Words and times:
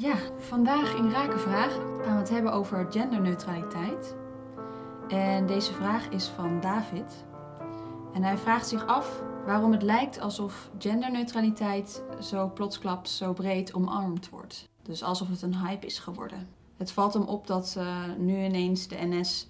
Ja, 0.00 0.16
vandaag 0.38 0.94
in 0.94 1.10
Rakenvraag 1.10 1.72
gaan 1.74 2.14
we 2.14 2.20
het 2.20 2.28
hebben 2.28 2.52
over 2.52 2.86
genderneutraliteit. 2.90 4.16
En 5.08 5.46
deze 5.46 5.72
vraag 5.72 6.08
is 6.08 6.26
van 6.26 6.60
David. 6.60 7.24
En 8.12 8.22
hij 8.22 8.36
vraagt 8.38 8.68
zich 8.68 8.86
af 8.86 9.22
waarom 9.46 9.72
het 9.72 9.82
lijkt 9.82 10.20
alsof 10.20 10.70
genderneutraliteit 10.78 12.02
zo 12.20 12.50
plotsklaps 12.54 13.16
zo 13.16 13.32
breed 13.32 13.74
omarmd 13.74 14.28
wordt. 14.28 14.68
Dus 14.82 15.02
alsof 15.02 15.28
het 15.28 15.42
een 15.42 15.56
hype 15.56 15.86
is 15.86 15.98
geworden. 15.98 16.48
Het 16.76 16.92
valt 16.92 17.14
hem 17.14 17.24
op 17.24 17.46
dat 17.46 17.74
uh, 17.78 18.04
nu 18.18 18.44
ineens 18.44 18.88
de 18.88 18.96
NS 19.00 19.48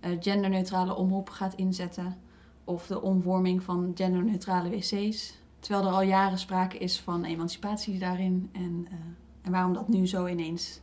eh, 0.00 0.10
genderneutrale 0.20 0.94
omroep 0.94 1.30
gaat 1.30 1.54
inzetten. 1.54 2.16
Of 2.64 2.86
de 2.86 3.02
omvorming 3.02 3.62
van 3.62 3.92
genderneutrale 3.94 4.70
wc's. 4.70 5.34
Terwijl 5.60 5.86
er 5.86 5.92
al 5.92 6.02
jaren 6.02 6.38
sprake 6.38 6.78
is 6.78 7.00
van 7.00 7.24
emancipatie 7.24 7.98
daarin. 7.98 8.48
En, 8.52 8.86
uh, 8.90 8.98
en 9.46 9.52
waarom 9.52 9.72
dat 9.72 9.88
nu 9.88 10.06
zo 10.06 10.26
ineens 10.26 10.80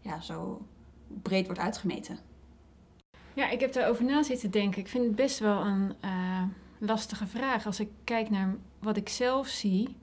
ja, 0.00 0.20
zo 0.20 0.66
breed 1.22 1.46
wordt 1.46 1.60
uitgemeten. 1.60 2.18
Ja, 3.34 3.50
ik 3.50 3.60
heb 3.60 3.72
daarover 3.72 4.04
na 4.04 4.22
zitten 4.22 4.50
denken. 4.50 4.80
Ik 4.80 4.88
vind 4.88 5.04
het 5.04 5.14
best 5.14 5.38
wel 5.38 5.66
een 5.66 5.94
lastige 6.78 7.26
vraag. 7.26 7.66
Als 7.66 7.80
ik 7.80 7.90
kijk 8.04 8.30
naar 8.30 8.56
wat 8.78 8.96
ik 8.96 9.08
zelf 9.08 9.46
zie, 9.48 9.96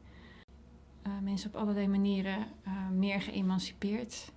uh, 1.08 1.14
mensen 1.22 1.50
op 1.50 1.56
allerlei 1.56 1.88
manieren 1.88 2.38
uh, 2.38 2.90
meer 2.90 3.22
geëmancipeerd 3.22 4.32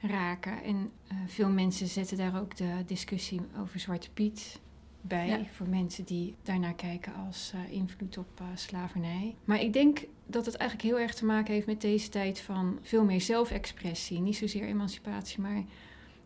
raken. 0.00 0.62
En 0.62 0.92
veel 1.26 1.50
mensen 1.50 1.86
zetten 1.86 2.16
daar 2.16 2.40
ook 2.40 2.56
de 2.56 2.82
discussie 2.86 3.40
over 3.60 3.80
Zwarte 3.80 4.10
Piet 4.10 4.60
bij. 5.00 5.26
Ja. 5.26 5.40
Voor 5.52 5.68
mensen 5.68 6.04
die 6.04 6.34
daarnaar 6.42 6.74
kijken 6.74 7.14
als 7.26 7.52
invloed 7.70 8.18
op 8.18 8.42
slavernij. 8.54 9.34
Maar 9.44 9.60
ik 9.60 9.72
denk 9.72 10.04
dat 10.26 10.46
het 10.46 10.54
eigenlijk 10.54 10.90
heel 10.90 11.00
erg 11.00 11.14
te 11.14 11.24
maken 11.24 11.54
heeft 11.54 11.66
met 11.66 11.80
deze 11.80 12.08
tijd 12.08 12.40
van 12.40 12.78
veel 12.82 13.04
meer 13.04 13.20
zelfexpressie. 13.20 14.20
Niet 14.20 14.36
zozeer 14.36 14.64
emancipatie, 14.64 15.40
maar 15.40 15.64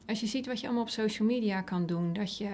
als 0.06 0.20
je 0.20 0.26
ziet 0.26 0.46
wat 0.46 0.60
je 0.60 0.66
allemaal 0.66 0.84
op 0.84 0.90
social 0.90 1.28
media 1.28 1.60
kan 1.60 1.86
doen. 1.86 2.12
Dat 2.12 2.38
je 2.38 2.50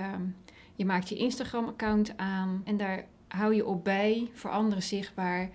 je 0.75 0.85
maakt 0.85 1.09
je 1.09 1.17
Instagram-account 1.17 2.17
aan 2.17 2.63
en 2.65 2.77
daar 2.77 3.05
hou 3.29 3.55
je 3.55 3.67
op 3.67 3.85
bij 3.85 4.31
voor 4.33 4.51
anderen 4.51 4.83
zichtbaar 4.83 5.51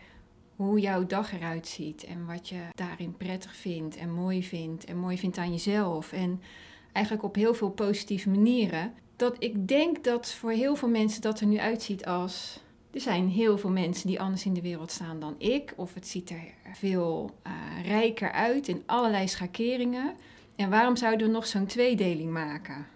hoe 0.56 0.80
jouw 0.80 1.06
dag 1.06 1.34
eruit 1.34 1.67
ziet 1.67 2.03
en 2.03 2.25
wat 2.25 2.50
je 2.50 2.61
daarin 2.75 3.17
prettig 3.17 3.56
vindt 3.56 3.95
en 3.95 4.14
mooi 4.14 4.44
vindt 4.44 4.86
en 4.86 4.97
mooi 4.97 5.17
vindt 5.17 5.38
aan 5.38 5.52
jezelf. 5.52 6.11
En 6.11 6.41
eigenlijk 6.91 7.25
op 7.25 7.36
heel 7.36 7.53
veel 7.53 7.69
positieve 7.69 8.30
manieren. 8.30 8.94
Dat 9.16 9.36
ik 9.39 9.67
denk 9.67 10.03
dat 10.03 10.33
voor 10.33 10.52
heel 10.52 10.75
veel 10.75 10.89
mensen 10.89 11.22
dat 11.22 11.39
er 11.39 11.45
nu 11.45 11.59
uitziet 11.59 12.06
als. 12.06 12.61
Er 12.92 13.02
zijn 13.02 13.30
heel 13.30 13.58
veel 13.58 13.69
mensen 13.69 14.08
die 14.08 14.19
anders 14.19 14.45
in 14.45 14.53
de 14.53 14.61
wereld 14.61 14.92
staan 14.92 15.19
dan 15.19 15.36
ik. 15.38 15.73
Of 15.75 15.94
het 15.94 16.08
ziet 16.08 16.30
er 16.30 16.44
veel 16.73 17.31
uh, 17.47 17.53
rijker 17.86 18.31
uit 18.31 18.67
in 18.67 18.84
allerlei 18.86 19.28
schakeringen. 19.28 20.16
En 20.56 20.69
waarom 20.69 20.95
zouden 20.95 21.28
we 21.28 21.34
nog 21.34 21.47
zo'n 21.47 21.66
tweedeling 21.66 22.31
maken? 22.31 22.88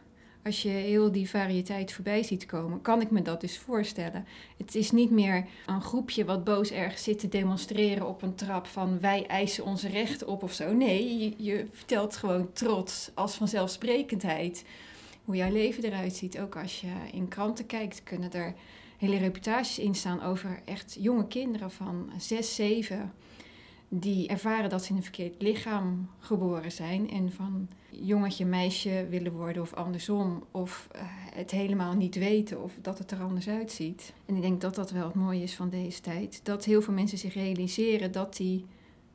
als 0.48 0.62
je 0.62 0.70
heel 0.70 1.12
die 1.12 1.30
variëteit 1.30 1.94
voorbij 1.94 2.23
ziet 2.23 2.45
komen, 2.45 2.82
kan 2.82 3.02
ik 3.02 3.12
me 3.12 3.22
dat 3.22 3.42
dus 3.42 3.58
voorstellen. 3.58 4.26
Het 4.58 4.76
is 4.76 4.92
niet 4.92 5.12
meer 5.12 5.45
een 5.66 5.82
groepje 5.82 6.26
wat 6.26 6.44
boos 6.44 6.72
ergens 6.72 7.04
zit 7.04 7.20
te 7.20 7.28
demonstreren 7.28 8.08
op 8.08 8.22
een 8.22 8.36
trap 8.36 8.68
van 8.68 9.00
wij 9.00 9.26
eisen 9.26 9.66
onze 9.66 9.88
rechten 9.90 10.28
op 10.28 10.44
of 10.44 10.54
zo. 10.54 10.73
Nee, 10.73 11.36
je 11.38 11.66
vertelt 11.72 12.16
gewoon 12.16 12.54
trots 12.54 13.12
als 13.14 13.36
vanzelfsprekendheid 13.36 14.64
hoe 15.28 15.36
jouw 15.36 15.52
leven 15.52 15.83
eruit 15.83 16.14
ziet. 16.14 16.39
Ook 16.39 16.56
als 16.56 16.81
je 16.81 16.92
in 17.11 17.28
kranten 17.28 17.66
kijkt, 17.66 18.03
kunnen 18.03 18.31
er 18.31 18.53
hele 18.97 19.17
reportages 19.17 19.80
in 19.80 19.95
staan 19.95 20.21
over 20.21 20.61
echt 20.65 20.98
jonge 20.99 21.27
kinderen 21.27 21.71
van 21.71 22.10
6, 22.17 22.55
7 22.55 23.14
die 23.89 24.27
ervaren 24.27 24.70
dat 24.70 24.83
ze 24.83 24.89
in 24.89 24.95
een 24.95 25.04
verkeerd 25.04 25.42
lichaam 25.42 26.10
geboren 26.20 26.71
zijn 26.71 27.10
en 27.10 27.32
van 27.32 27.67
jongetje, 27.89 28.45
meisje 28.45 29.08
willen 29.10 29.32
worden 29.32 29.61
of 29.61 29.73
andersom, 29.73 30.43
of 30.52 30.88
uh, 30.95 31.02
het 31.33 31.52
helemaal 31.52 31.94
niet 31.94 32.15
weten 32.15 32.64
of 32.64 32.73
dat 32.82 32.98
het 32.98 33.11
er 33.11 33.21
anders 33.21 33.48
uitziet. 33.48 34.14
En 34.26 34.36
ik 34.36 34.42
denk 34.42 34.61
dat 34.61 34.76
dat 34.76 34.92
wel 34.92 35.05
het 35.05 35.15
mooie 35.15 35.44
is 35.44 35.55
van 35.55 35.70
deze 35.70 36.02
tijd, 36.02 36.39
dat 36.44 36.65
heel 36.65 36.82
veel 36.82 36.94
mensen 36.94 37.17
zich 37.17 37.33
realiseren 37.33 38.11
dat 38.11 38.36
die 38.38 38.65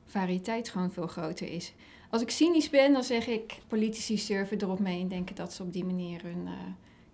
variëteit 0.06 0.69
gewoon 0.69 0.93
veel 0.93 1.06
groter 1.06 1.49
is. 1.49 1.73
Als 2.12 2.23
ik 2.23 2.31
cynisch 2.31 2.71
ben, 2.71 2.93
dan 2.93 3.05
zeg 3.05 3.27
ik 3.27 3.59
politici 3.69 4.19
surfen 4.19 4.61
erop 4.61 4.78
mee 4.78 5.00
en 5.00 5.09
denken 5.09 5.34
dat 5.34 5.53
ze 5.53 5.62
op 5.62 5.73
die 5.73 5.84
manier 5.84 6.23
hun 6.23 6.45
uh, 6.45 6.53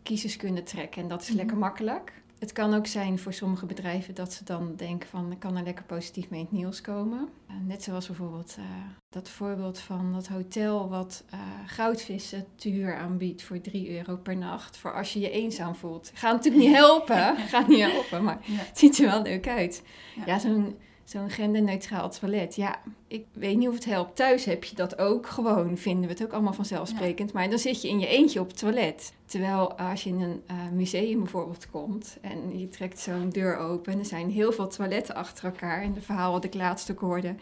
kiezers 0.03 0.37
kunnen 0.37 0.65
trekken 0.65 1.03
en 1.03 1.09
dat 1.09 1.21
is 1.21 1.27
mm 1.27 1.31
-hmm. 1.31 1.41
lekker 1.41 1.59
makkelijk 1.59 2.13
het 2.39 2.53
kan 2.53 2.75
ook 2.75 2.87
zijn 2.87 3.19
voor 3.19 3.33
sommige 3.33 3.67
bedrijven 3.67 4.15
dat 4.15 4.33
ze 4.33 4.45
dan 4.45 4.73
denken 4.77 5.09
van 5.09 5.33
ik 5.33 5.39
kan 5.39 5.57
er 5.57 5.63
lekker 5.63 5.85
positief 5.85 6.31
mee 6.31 6.41
in 6.41 6.47
het 6.47 6.55
nieuws 6.55 6.81
komen. 6.81 7.29
Uh, 7.51 7.57
net 7.67 7.83
zoals 7.83 8.07
bijvoorbeeld 8.07 8.57
uh, 8.59 8.65
dat 9.09 9.29
voorbeeld 9.29 9.79
van 9.79 10.13
dat 10.13 10.27
hotel 10.27 10.89
wat 10.89 11.25
goudvissen 11.67 12.47
te 12.55 12.69
huur 12.69 12.97
aanbiedt 12.97 13.43
voor 13.43 13.61
3 13.61 13.97
euro 13.97 14.17
per 14.17 14.37
nacht. 14.37 14.77
Voor 14.77 14.95
als 14.95 15.13
je 15.13 15.21
je 15.21 15.31
eenzaam 15.31 15.75
voelt. 15.75 16.11
Gaat 16.15 16.33
natuurlijk 16.33 16.65
niet 16.65 16.77
helpen, 16.85 17.37
gaat 17.37 17.69
niet 17.69 17.81
helpen, 17.81 18.25
maar 18.25 18.39
ja. 18.43 18.57
het 18.57 18.79
ziet 18.79 18.99
er 18.99 19.07
wel 19.07 19.23
leuk 19.23 19.49
uit. 19.49 19.83
Ja, 20.17 20.23
ja 20.27 20.39
zo'n 20.39 20.77
zo'n 21.09 21.31
genderneutraal 21.31 22.11
toilet. 22.11 22.57
Ja, 22.57 22.81
ik 23.07 23.27
weet 23.33 23.57
niet 23.57 23.69
of 23.69 23.75
het 23.75 23.85
helpt. 23.85 24.17
Thuis 24.17 24.45
heb 24.45 24.65
je 24.65 24.75
dat 24.75 24.99
ook 24.99 25.27
gewoon, 25.27 25.77
vinden 25.77 26.05
we 26.05 26.13
het 26.13 26.23
ook 26.23 26.33
allemaal 26.33 26.53
vanzelfsprekend. 26.53 27.31
Ja. 27.33 27.39
Maar 27.39 27.51
dan 27.51 27.59
zit 27.59 27.83
je 27.83 27.89
in 27.89 27.99
je 27.99 28.07
eentje 28.07 28.41
op 28.41 28.49
het 28.49 28.59
toilet. 28.59 29.13
Terwijl 29.27 29.79
als 29.79 30.05
je 30.05 30.11
in 30.11 30.21
een 30.21 30.43
uh, 30.51 30.57
museum 30.73 31.19
bijvoorbeeld 31.19 31.71
komt 31.71 32.19
en 32.21 32.59
je 32.59 32.69
trekt 32.69 32.99
zo'n 32.99 33.31
deur 33.31 33.57
open... 33.57 33.93
en 33.93 33.99
er 33.99 34.05
zijn 34.05 34.31
heel 34.31 34.53
veel 34.53 34.69
toiletten 34.69 35.15
achter 35.15 35.45
elkaar. 35.45 35.83
En 35.83 35.93
de 35.93 36.01
verhaal 36.01 36.33
wat 36.33 36.45
ik 36.45 36.55
laatst 36.55 36.91
ook 36.91 37.01
hoorde 37.01 37.35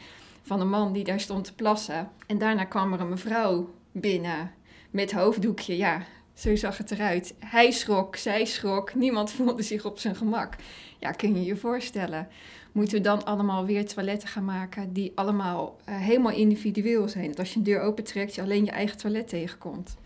van 0.42 0.60
een 0.60 0.70
man 0.70 0.92
die 0.92 1.04
daar 1.04 1.20
stond 1.20 1.44
te 1.44 1.54
plassen. 1.54 2.10
En 2.26 2.38
daarna 2.38 2.64
kwam 2.64 2.92
er 2.92 3.00
een 3.00 3.08
mevrouw 3.08 3.70
binnen 3.92 4.52
met 4.90 5.12
hoofddoekje. 5.12 5.76
Ja, 5.76 6.02
zo 6.36 6.56
zag 6.56 6.78
het 6.78 6.90
eruit. 6.90 7.34
Hij 7.38 7.70
schrok, 7.70 8.16
zij 8.16 8.44
schrok, 8.44 8.94
niemand 8.94 9.30
voelde 9.30 9.62
zich 9.62 9.84
op 9.84 9.98
zijn 9.98 10.16
gemak. 10.16 10.54
Ja, 10.98 11.10
kun 11.10 11.34
je 11.34 11.44
je 11.44 11.56
voorstellen 11.56 12.28
moeten 12.76 12.96
we 12.96 13.02
dan 13.02 13.24
allemaal 13.24 13.66
weer 13.66 13.86
toiletten 13.86 14.28
gaan 14.28 14.44
maken 14.44 14.92
die 14.92 15.12
allemaal 15.14 15.76
uh, 15.88 15.96
helemaal 15.96 16.32
individueel 16.32 17.08
zijn. 17.08 17.28
Dat 17.28 17.38
als 17.38 17.52
je 17.52 17.58
een 17.58 17.64
deur 17.64 17.80
opentrekt, 17.80 18.34
je 18.34 18.42
alleen 18.42 18.64
je 18.64 18.70
eigen 18.70 18.96
toilet 18.96 19.28
tegenkomt. 19.28 19.96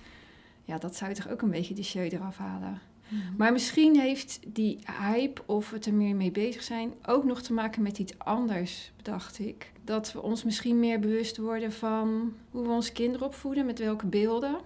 Ja, 0.65 0.79
dat 0.79 0.97
zou 0.97 1.11
je 1.11 1.17
toch 1.17 1.31
ook 1.31 1.43
een 1.43 1.51
beetje 1.51 1.75
de 1.75 1.83
show 1.83 2.13
eraf 2.13 2.37
halen. 2.37 2.81
Mm. 3.09 3.21
Maar 3.37 3.53
misschien 3.53 4.01
heeft 4.01 4.41
die 4.47 4.79
hype 5.01 5.43
of 5.47 5.71
we 5.71 5.79
er 5.79 5.95
meer 5.95 6.17
mee 6.17 6.31
bezig 6.31 6.63
zijn 6.63 6.93
ook 7.07 7.25
nog 7.25 7.43
te 7.43 7.53
maken 7.53 7.83
met 7.83 7.99
iets 7.99 8.19
anders, 8.19 8.93
bedacht 8.97 9.39
ik. 9.39 9.73
Dat 9.85 10.13
we 10.13 10.23
ons 10.23 10.45
misschien 10.45 10.79
meer 10.79 11.01
bewust 11.01 11.37
worden 11.37 11.73
van 11.73 12.35
hoe 12.51 12.63
we 12.63 12.71
onze 12.71 12.93
kinderen 12.93 13.27
opvoeden, 13.27 13.67
met 13.67 13.79
welke 13.79 14.07
beelden. 14.07 14.57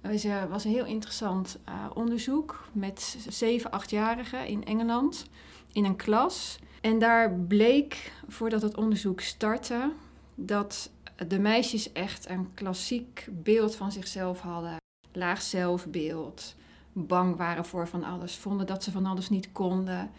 Er 0.00 0.48
was 0.48 0.64
een 0.64 0.70
heel 0.70 0.84
interessant 0.84 1.58
uh, 1.68 1.74
onderzoek 1.94 2.68
met 2.72 3.16
7, 3.28 3.70
8-jarigen 3.70 4.46
in 4.46 4.64
Engeland 4.64 5.26
in 5.72 5.84
een 5.84 5.96
klas. 5.96 6.58
En 6.80 6.98
daar 6.98 7.34
bleek, 7.34 8.12
voordat 8.28 8.62
het 8.62 8.76
onderzoek 8.76 9.20
startte, 9.20 9.92
dat 10.34 10.90
de 11.28 11.38
meisjes 11.38 11.92
echt 11.92 12.28
een 12.28 12.54
klassiek 12.54 13.28
beeld 13.30 13.76
van 13.76 13.92
zichzelf 13.92 14.40
hadden. 14.40 14.76
Laag 15.12 15.42
zelfbeeld, 15.42 16.54
bang 16.92 17.36
waren 17.36 17.64
voor 17.64 17.88
van 17.88 18.04
alles, 18.04 18.36
vonden 18.36 18.66
dat 18.66 18.84
ze 18.84 18.90
van 18.90 19.06
alles 19.06 19.28
niet 19.28 19.52
konden. 19.52 20.10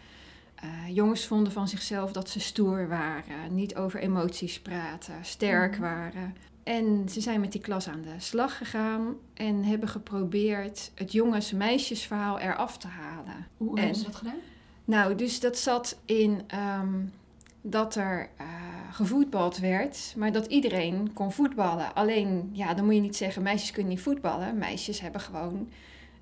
Uh, 0.64 0.94
jongens 0.94 1.26
vonden 1.26 1.52
van 1.52 1.68
zichzelf 1.68 2.12
dat 2.12 2.28
ze 2.28 2.40
stoer 2.40 2.88
waren, 2.88 3.54
niet 3.54 3.76
over 3.76 4.00
emoties 4.00 4.60
praten, 4.60 5.24
sterk 5.24 5.74
mm. 5.74 5.80
waren. 5.80 6.36
En 6.62 7.08
ze 7.08 7.20
zijn 7.20 7.40
met 7.40 7.52
die 7.52 7.60
klas 7.60 7.88
aan 7.88 8.02
de 8.02 8.14
slag 8.18 8.56
gegaan 8.56 9.14
en 9.34 9.64
hebben 9.64 9.88
geprobeerd 9.88 10.90
het 10.94 11.12
jongens-meisjesverhaal 11.12 12.38
eraf 12.38 12.78
te 12.78 12.86
halen. 12.86 13.46
Hoe 13.56 13.78
hebben 13.78 13.96
ze 13.96 14.04
dat 14.04 14.14
gedaan? 14.16 14.34
Nou, 14.84 15.14
dus 15.14 15.40
dat 15.40 15.58
zat 15.58 15.98
in 16.04 16.42
um, 16.80 17.12
dat 17.62 17.94
er 17.94 18.28
uh, 18.40 18.46
gevoetbald 18.90 19.58
werd, 19.58 20.14
maar 20.16 20.32
dat 20.32 20.46
iedereen 20.46 21.12
kon 21.12 21.32
voetballen. 21.32 21.94
Alleen, 21.94 22.50
ja, 22.52 22.74
dan 22.74 22.84
moet 22.84 22.94
je 22.94 23.00
niet 23.00 23.16
zeggen 23.16 23.42
meisjes 23.42 23.70
kunnen 23.70 23.92
niet 23.92 24.02
voetballen. 24.02 24.58
Meisjes 24.58 25.00
hebben 25.00 25.20
gewoon 25.20 25.68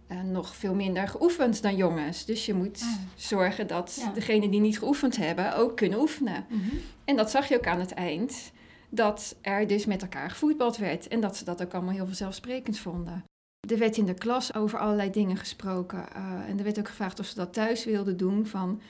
uh, 0.09 0.23
nog 0.23 0.55
veel 0.55 0.75
minder 0.75 1.09
geoefend 1.09 1.62
dan 1.62 1.76
jongens. 1.76 2.25
Dus 2.25 2.47
je 2.47 2.55
moet 2.55 2.81
ah. 2.82 2.88
zorgen 3.14 3.67
dat 3.67 3.99
ja. 4.05 4.12
degenen 4.12 4.50
die 4.50 4.61
niet 4.61 4.79
geoefend 4.79 5.17
hebben 5.17 5.56
ook 5.56 5.76
kunnen 5.76 6.00
oefenen. 6.00 6.44
Mm 6.49 6.61
-hmm. 6.61 6.81
En 7.05 7.17
dat 7.17 7.31
zag 7.31 7.49
je 7.49 7.56
ook 7.56 7.67
aan 7.67 7.81
het 7.81 7.93
eind. 7.93 8.53
Dat 8.90 9.37
er 9.40 9.66
dus 9.66 9.87
met 9.87 10.02
elkaar 10.02 10.31
gevoetbald 10.31 10.76
werd. 10.76 11.08
En 11.08 11.20
dat 11.20 11.37
ze 11.37 11.44
dat 11.44 11.62
ook 11.62 11.75
allemaal 11.75 11.94
heel 11.94 12.06
vanzelfsprekend 12.06 12.78
vonden. 12.78 13.25
Er 13.69 13.78
werd 13.78 13.96
in 13.96 14.06
de 14.06 14.14
klas 14.14 14.54
over 14.54 14.78
allerlei 14.78 15.10
dingen 15.10 15.37
gesproken. 15.37 15.98
Uh, 16.16 16.48
en 16.48 16.58
er 16.58 16.64
werd 16.64 16.78
ook 16.78 16.88
gevraagd 16.88 17.20
of 17.20 17.26
ze 17.26 17.34
dat 17.34 17.52
thuis 17.52 17.84
wilden 17.84 18.16
doen. 18.16 18.46
Van 18.46 18.81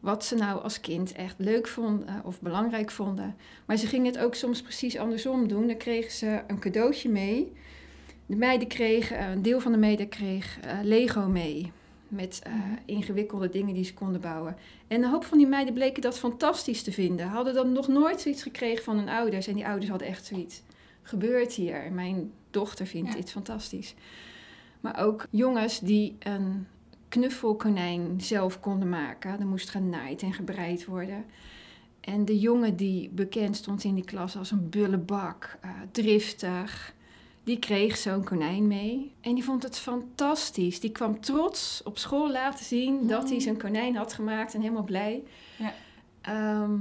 wat 0.00 0.24
ze 0.24 0.34
nou 0.34 0.62
als 0.62 0.80
kind 0.80 1.12
echt 1.12 1.34
leuk 1.38 1.68
vonden 1.68 2.08
uh, 2.08 2.14
of 2.24 2.40
belangrijk 2.40 2.90
vonden. 2.90 3.36
Maar 3.66 3.76
ze 3.76 3.86
gingen 3.86 4.06
het 4.06 4.18
ook 4.18 4.34
soms 4.34 4.62
precies 4.62 4.98
andersom 4.98 5.48
doen. 5.48 5.66
Dan 5.66 5.76
kregen 5.76 6.12
ze 6.12 6.42
een 6.46 6.58
cadeautje 6.58 7.08
mee. 7.08 7.52
De 8.26 8.36
meiden 8.36 8.68
kregen, 8.68 9.22
een 9.22 9.42
deel 9.42 9.60
van 9.60 9.72
de 9.72 9.78
meiden 9.78 10.08
kreeg 10.08 10.58
Lego 10.82 11.28
mee. 11.28 11.72
Met 12.12 12.42
mm. 12.48 12.78
ingewikkelde 12.84 13.48
dingen 13.48 13.74
die 13.74 13.84
ze 13.84 13.94
konden 13.94 14.20
bouwen. 14.20 14.56
En 14.88 15.02
een 15.02 15.10
hoop 15.10 15.24
van 15.24 15.38
die 15.38 15.46
meiden 15.46 15.74
bleken 15.74 16.02
dat 16.02 16.18
fantastisch 16.18 16.82
te 16.82 16.92
vinden. 16.92 17.26
Hadden 17.26 17.54
dan 17.54 17.72
nog 17.72 17.88
nooit 17.88 18.20
zoiets 18.20 18.42
gekregen 18.42 18.84
van 18.84 18.96
hun 18.96 19.08
ouders. 19.08 19.46
En 19.46 19.54
die 19.54 19.66
ouders 19.66 19.90
hadden 19.90 20.08
echt 20.08 20.24
zoiets 20.24 20.62
gebeurt 21.02 21.52
hier? 21.52 21.92
Mijn 21.92 22.32
dochter 22.50 22.86
vindt 22.86 23.12
dit 23.12 23.30
fantastisch. 23.30 23.94
Maar 24.80 25.04
ook 25.04 25.26
jongens 25.30 25.80
die 25.80 26.16
een 26.18 26.66
knuffelkonijn 27.08 28.20
zelf 28.20 28.60
konden 28.60 28.88
maken. 28.88 29.40
Er 29.40 29.46
moest 29.46 29.70
genaaid 29.70 30.22
en 30.22 30.32
gebreid 30.32 30.84
worden. 30.84 31.24
En 32.00 32.24
de 32.24 32.38
jongen 32.38 32.76
die 32.76 33.10
bekend 33.10 33.56
stond 33.56 33.84
in 33.84 33.94
die 33.94 34.04
klas 34.04 34.36
als 34.36 34.50
een 34.50 34.68
bullebak, 34.68 35.58
uh, 35.64 35.70
driftig, 35.90 36.94
die 37.44 37.58
kreeg 37.58 37.96
zo'n 37.96 38.24
konijn 38.24 38.66
mee. 38.66 39.12
En 39.20 39.34
die 39.34 39.44
vond 39.44 39.62
het 39.62 39.78
fantastisch. 39.78 40.80
Die 40.80 40.92
kwam 40.92 41.20
trots 41.20 41.80
op 41.84 41.98
school 41.98 42.30
laten 42.30 42.64
zien 42.64 43.06
dat 43.06 43.30
hij 43.30 43.40
zijn 43.40 43.58
konijn 43.58 43.96
had 43.96 44.12
gemaakt 44.12 44.54
en 44.54 44.60
helemaal 44.60 44.84
blij. 44.84 45.22
Ja. 45.56 45.72
Ehm, 46.20 46.74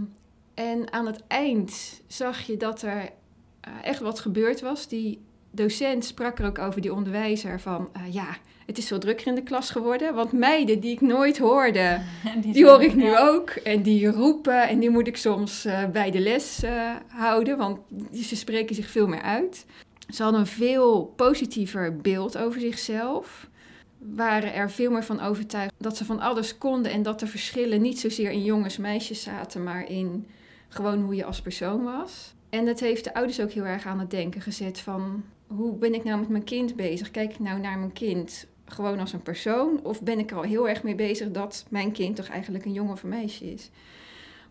en 0.54 0.94
aan 0.94 1.06
het 1.06 1.24
eind 1.28 2.02
zag 2.08 2.42
je 2.42 2.58
dat 2.58 2.81
er 2.81 2.98
uh, 2.98 3.74
echt 3.84 4.00
wat 4.00 4.19
gebeurd 4.19 4.62
was. 4.62 4.88
Die 4.88 5.22
docent 5.52 6.06
sprak 6.06 6.40
er 6.40 6.46
ook 6.46 6.60
over, 6.60 6.81
die 6.81 6.94
onderwijzer, 6.94 7.60
van 7.60 7.90
uh, 7.98 8.14
ja, 8.14 8.38
het 8.66 8.78
is 8.78 8.88
veel 8.88 9.00
drukker 9.00 9.28
in 9.28 9.36
de 9.36 9.44
klas 9.44 9.69
geworden. 9.69 10.14
Want 10.14 10.31
meiden 10.31 10.80
die 10.80 10.92
ik 10.92 11.02
nooit 11.02 11.38
hoorde, 11.38 12.02
die, 12.52 12.66
hoor 12.66 12.84
ik 12.84 12.96
nu 12.96 13.18
ook. 13.18 13.50
En 13.50 13.81
die 13.81 14.12
roepen 14.12 14.68
en 14.68 14.80
die 14.80 14.90
moet 14.90 15.07
ik 15.07 15.18
soms 15.18 15.66
uh, 15.66 15.86
bij 15.86 16.12
de 16.12 16.19
les 16.19 16.62
houden, 17.07 17.57
want 17.57 17.80
ze 18.14 18.36
spreken 18.36 18.75
zich 18.75 18.90
veel 18.90 19.07
meer 19.07 19.22
uit. 19.22 19.66
Ze 20.12 20.24
hadden 20.24 20.42
een 20.42 20.48
veel 20.48 21.13
positiever 21.16 21.96
beeld 21.96 22.38
over 22.38 22.62
zichzelf. 22.62 23.50
Waren 23.98 24.54
er 24.54 24.72
veel 24.72 24.92
meer 24.92 25.04
van 25.04 25.19
overtuigd 25.19 25.74
dat 25.78 25.98
ze 25.98 26.06
van 26.06 26.19
alles 26.19 26.58
konden 26.58 26.92
en 26.92 27.04
dat 27.04 27.19
de 27.19 27.28
verschillen 27.28 27.81
niet 27.81 28.00
zozeer 28.00 28.31
in 28.31 28.44
jongens 28.44 28.78
meisjes 28.78 29.24
zaten, 29.24 29.63
maar 29.63 29.90
in 29.90 30.28
gewoon 30.68 31.02
hoe 31.02 31.16
je 31.16 31.25
als 31.25 31.42
persoon 31.42 31.84
was. 31.84 32.34
En 32.50 32.66
dat 32.66 32.80
heeft 32.80 33.04
de 33.04 33.13
ouders 33.13 33.40
ook 33.40 33.52
heel 33.52 33.66
erg 33.66 33.86
aan 33.86 34.00
het 34.00 34.10
denken 34.10 34.42
gezet 34.42 34.80
van 34.80 35.24
hoe 35.48 35.75
ben 35.75 35.94
ik 35.94 36.04
nou 36.04 36.19
met 36.19 36.30
mijn 36.30 36.44
kind 36.44 36.75
bezig? 36.75 37.12
Kijk 37.12 37.31
ik 37.31 37.40
nou 37.40 37.60
naar 37.60 37.78
mijn 37.78 37.94
kind 37.94 38.48
gewoon 38.66 39.00
als 39.00 39.14
een 39.14 39.24
persoon? 39.24 39.80
Of 39.84 40.02
ben 40.02 40.19
ik 40.19 40.31
er 40.31 40.38
al 40.38 40.44
heel 40.44 40.69
erg 40.69 40.84
mee 40.84 40.96
bezig 40.96 41.31
dat 41.31 41.66
mijn 41.69 41.92
kind 41.92 42.16
toch 42.16 42.28
eigenlijk 42.28 42.66
een 42.66 42.74
jongen 42.74 42.94
of 42.94 43.04
een 43.04 43.10
meisje 43.10 43.52
is? 43.54 43.69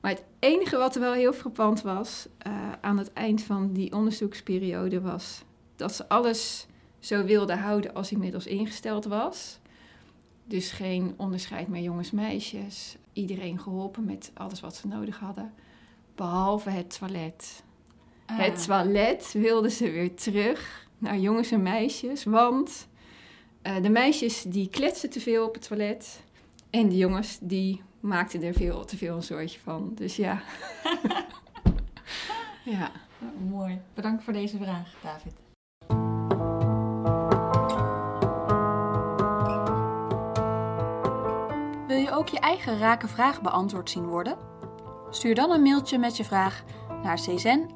Maar 0.00 0.10
het 0.10 0.24
enige 0.38 0.76
wat 0.76 0.94
er 0.94 1.00
wel 1.00 1.12
heel 1.12 1.32
frappant 1.32 1.82
was 1.82 2.28
uh, 2.46 2.72
aan 2.80 2.98
het 2.98 3.12
eind 3.12 3.42
van 3.42 3.72
die 3.72 3.92
onderzoeksperiode 3.92 5.00
was 5.00 5.42
dat 5.80 5.94
ze 5.94 6.08
alles 6.08 6.66
zo 6.98 7.24
wilden 7.24 7.58
houden 7.58 7.94
als 7.94 8.12
inmiddels 8.12 8.46
ingesteld 8.46 9.04
was. 9.04 9.58
Dus 10.44 10.70
geen 10.70 11.14
onderscheid 11.16 11.68
meer 11.68 11.82
jongens-meisjes. 11.82 12.96
Iedereen 13.12 13.60
geholpen 13.60 14.04
met 14.04 14.30
alles 14.34 14.60
wat 14.60 14.76
ze 14.76 14.86
nodig 14.86 15.18
hadden. 15.18 15.54
Behalve 16.14 16.70
het 16.70 16.98
toilet. 16.98 17.62
Ah. 18.26 18.38
Het 18.38 18.64
toilet 18.64 19.32
wilden 19.32 19.70
ze 19.70 19.90
weer 19.90 20.14
terug 20.14 20.88
naar 20.98 21.18
jongens 21.18 21.50
en 21.50 21.62
meisjes. 21.62 22.24
Want 22.24 22.88
uh, 23.62 23.82
de 23.82 23.90
meisjes 23.90 24.42
die 24.42 24.68
kletsten 24.68 25.10
te 25.10 25.20
veel 25.20 25.46
op 25.46 25.54
het 25.54 25.66
toilet. 25.68 26.24
En 26.70 26.88
de 26.88 26.96
jongens 26.96 27.38
die 27.40 27.82
maakten 28.00 28.42
er 28.42 28.54
veel 28.54 28.84
te 28.84 28.96
veel 28.96 29.16
een 29.16 29.22
soortje 29.22 29.60
van. 29.60 29.92
Dus 29.94 30.16
ja. 30.16 30.42
ja. 32.64 32.90
Mooi. 33.48 33.80
Bedankt 33.94 34.24
voor 34.24 34.32
deze 34.32 34.56
vraag, 34.56 34.94
David. 35.02 35.49
Ook 42.20 42.28
je 42.28 42.40
eigen 42.40 42.78
rake 42.78 43.08
vraag 43.08 43.40
beantwoord 43.40 43.90
zien 43.90 44.06
worden? 44.06 44.38
Stuur 45.10 45.34
dan 45.34 45.50
een 45.50 45.62
mailtje 45.62 45.98
met 45.98 46.16
je 46.16 46.24
vraag 46.24 46.62
naar 47.02 47.16
czen 47.16 47.68